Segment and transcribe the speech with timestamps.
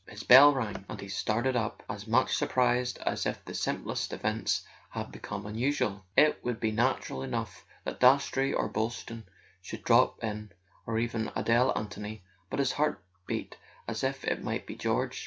[0.07, 4.65] His bell rang, and he started up, as much surprised as if the simplest events
[4.89, 6.03] had become unusual.
[6.17, 9.25] It would be natural enough that Dastrey or Boylston
[9.61, 15.19] should drop in—or even Adele Anthony—but his heart beat as if it might be George.